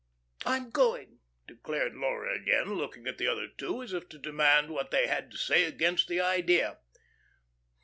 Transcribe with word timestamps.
"I'm 0.47 0.71
going," 0.71 1.19
declared 1.47 1.93
Laura 1.93 2.33
again, 2.33 2.73
looking 2.73 3.05
at 3.05 3.19
the 3.19 3.27
other 3.27 3.47
two, 3.47 3.83
as 3.83 3.93
if 3.93 4.09
to 4.09 4.17
demand 4.17 4.71
what 4.71 4.89
they 4.89 5.05
had 5.05 5.29
to 5.29 5.37
say 5.37 5.63
against 5.65 6.07
the 6.07 6.19
idea. 6.19 6.79